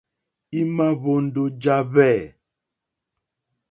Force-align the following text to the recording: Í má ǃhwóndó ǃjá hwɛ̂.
Í 0.59 0.61
má 0.75 0.87
ǃhwóndó 0.97 1.43
ǃjá 1.53 1.77
hwɛ̂. 1.91 2.19